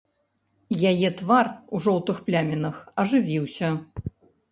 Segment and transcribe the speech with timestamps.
[0.91, 3.71] Яе твар, у жоўтых плямінах, ажывіўся.